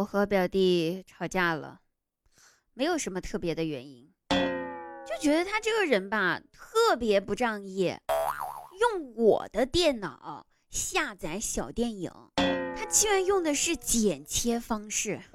[0.00, 1.80] 我和表弟吵架了，
[2.72, 7.94] 没有什么特别的原因，就觉得他这个人吧，特别不仗义，
[8.80, 15.20] 用我的电脑下载小电影，他居然用的是剪切方式。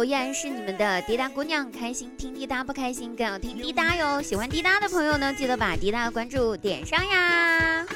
[0.00, 4.22] 我依然是你们的滴答姑娘，开心听滴答，不开心更要听滴答哟。
[4.22, 7.86] 喜欢滴答的朋友呢，记得把滴答的关注点上呀。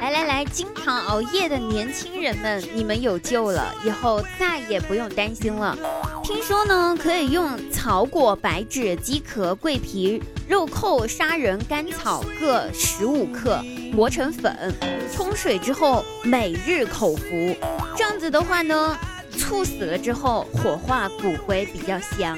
[0.00, 5.76] 来来来，经常熬夜的年轻人们，你们有救了，以后再也不用担心了。
[6.22, 13.60] 听说呢，可以用草果、白芷、鸡壳、桂皮、肉蔻、砂仁、甘草各十五克。
[13.94, 14.74] 磨成粉，
[15.12, 17.56] 冲水之后每日口服，
[17.96, 18.98] 这样子的话呢，
[19.38, 22.36] 猝死了之后火化骨灰比较香。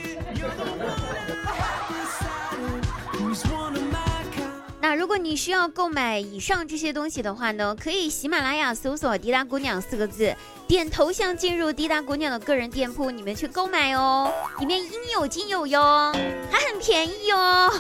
[4.82, 10.36] 那如果你需要购买以上这些东西的话呢，可以喜马拉雅搜索“滴答姑娘”四个字，
[10.68, 16.12] 点头像进入滴答姑娘的个人店铺，你们去购买哦，里面应有尽有哟，
[16.52, 17.72] 还很便宜哟。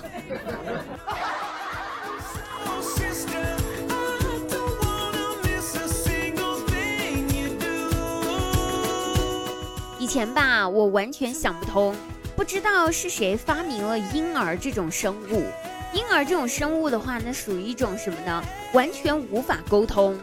[10.16, 11.94] 前吧，我完全想不通，
[12.34, 15.44] 不知道是谁发明了婴儿这种生物。
[15.92, 18.42] 婴儿这种生物的话，那属于一种什么呢？
[18.72, 20.18] 完全无法沟通，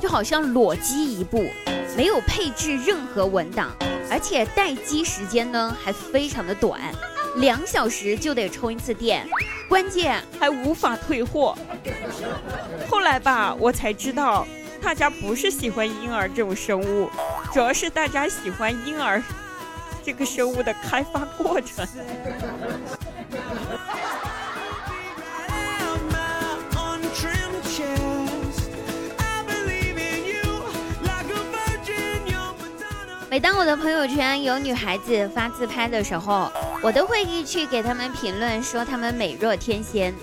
[0.00, 1.44] 就好像裸机一部，
[1.96, 3.70] 没有配置任何文档，
[4.10, 6.80] 而且待机时间呢还非常的短，
[7.36, 9.24] 两小时就得充一次电，
[9.68, 11.56] 关键还无法退货。
[12.90, 14.44] 后来吧，我才知道。
[14.80, 17.10] 大家不是喜欢婴儿这种生物，
[17.52, 19.22] 主要是大家喜欢婴儿
[20.04, 21.86] 这个生物的开发过程。
[33.30, 36.50] 每当我的朋友圈有女孩子发自拍的时候，
[36.82, 40.14] 我都会去给他们评论说她们美若天仙。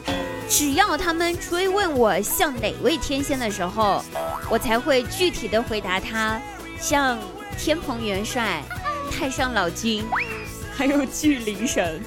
[0.47, 4.03] 只要他们追问我像哪位天仙的时候，
[4.49, 6.39] 我才会具体的回答他，
[6.87, 7.17] 像
[7.57, 8.61] 天蓬元帅、
[9.11, 10.05] 太上老君，
[10.77, 11.99] 还有巨灵神。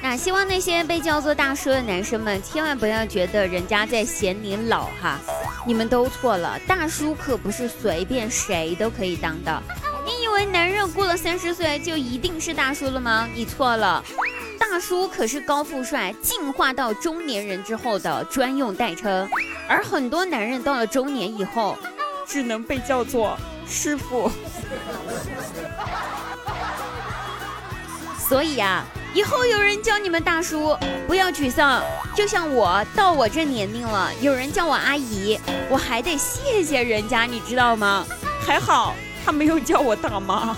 [0.00, 5.18] 那希望那些被叫做大叔的男生们，千万不要觉得人家在嫌你老哈，
[5.66, 9.60] 你们都错了，大叔可不是随便谁都可以当的。
[10.36, 13.26] 为男人过了三十岁就一定是大叔了吗？
[13.34, 14.04] 你错了，
[14.58, 19.26] 大叔可是高富帅进化到中年人之后的专用代称，
[19.66, 21.78] 而很多男人到了中年以后，
[22.26, 23.34] 只能被叫做
[23.66, 24.30] 师傅。
[28.28, 28.84] 所以啊。
[29.14, 30.76] 以后有人叫你们大叔，
[31.06, 31.82] 不要沮丧。
[32.14, 38.04] 就像我到我这年龄了，有人叫我阿姨，我还得谢谢人家，你知道吗？
[38.46, 38.94] 还好
[39.26, 40.56] 他没有叫我大妈。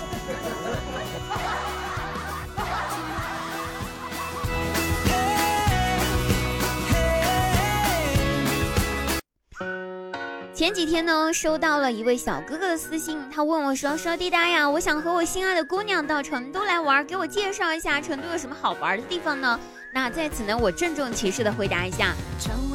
[10.59, 19.57] 前几天呢，收到了一位小哥哥的私信，他问我说：“说滴答呀，我想和我心爱的姑娘到成都来玩，给我介绍一下成都有什么好玩的地方呢？”
[19.93, 22.13] 那在此呢，我郑重其事的回答一下，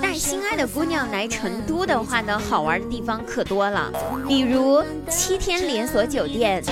[0.01, 3.93] 带心爱的姑娘来成都的话呢，好玩的地方可多了，
[4.27, 6.65] 比如七天连锁酒店、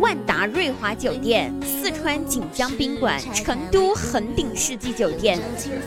[0.00, 5.38] 万达瑞华酒店、四川锦江宾馆、成都恒鼎世纪酒店、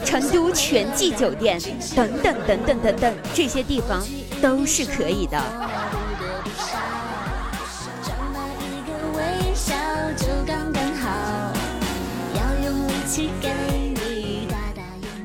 [0.06, 1.60] 成都全季酒店
[1.96, 4.04] 等等等等等等这些地方。
[4.42, 5.42] 都是可以的。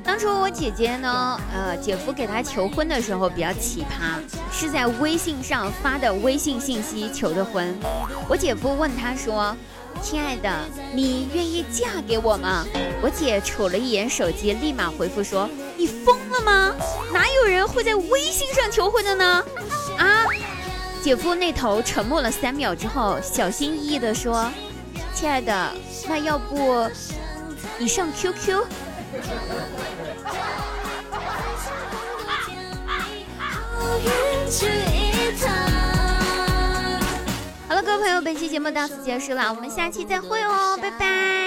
[0.04, 4.20] 当初我姐姐呢，呃，姐夫给她求婚的时候比较奇葩，
[4.52, 7.74] 是在微信上发的微信信息求的婚。
[8.28, 9.56] 我姐夫问她说
[10.00, 10.50] ：“亲爱的，
[10.94, 12.64] 你愿意嫁给我吗？”
[13.02, 16.74] 我姐瞅了一眼手机，立马回复说：“你疯了吗？
[17.12, 19.44] 哪有人会在微信上求婚的呢？”
[19.98, 20.24] 啊！
[21.02, 24.48] 姐夫那头沉默了三秒之后，小心翼翼地说
[25.14, 25.72] ：“亲爱的，
[26.08, 26.88] 那要不
[27.78, 28.64] 你上 QQ？”，
[38.32, 41.41] 本期节目到此结束了，我们下期再会哦，拜拜。